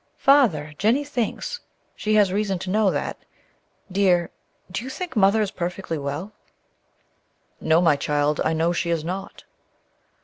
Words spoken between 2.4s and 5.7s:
to know that dear, do you think Mother is